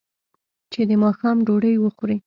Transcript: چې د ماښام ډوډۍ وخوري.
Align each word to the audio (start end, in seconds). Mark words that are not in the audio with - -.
چې 0.71 0.81
د 0.89 0.91
ماښام 1.03 1.37
ډوډۍ 1.47 1.75
وخوري. 1.79 2.17